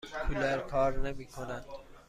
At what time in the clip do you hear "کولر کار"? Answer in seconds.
0.27-0.99